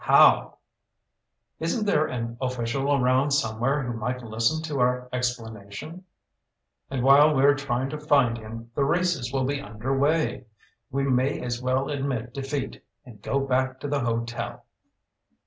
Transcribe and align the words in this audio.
"How?" 0.05 0.57
"Isn't 1.59 1.85
there 1.85 2.07
an 2.07 2.35
official 2.41 2.91
around 2.91 3.29
somewhere 3.29 3.83
who 3.83 3.93
might 3.93 4.23
listen 4.23 4.63
to 4.63 4.79
our 4.79 5.07
explanation?" 5.13 6.05
"And 6.89 7.03
while 7.03 7.35
we're 7.35 7.53
trying 7.53 7.91
to 7.91 7.99
find 7.99 8.35
him 8.39 8.71
the 8.73 8.83
races 8.83 9.31
will 9.31 9.45
be 9.45 9.61
underway. 9.61 10.47
We 10.89 11.03
may 11.03 11.39
as 11.41 11.61
well 11.61 11.89
admit 11.91 12.33
defeat 12.33 12.83
and 13.05 13.21
go 13.21 13.41
back 13.41 13.79
to 13.81 13.87
the 13.87 13.99
hotel." 13.99 14.65